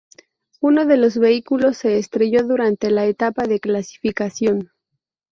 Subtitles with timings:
[0.61, 4.71] Uno de los vehículos se estrelló durante la etapa de clasificación.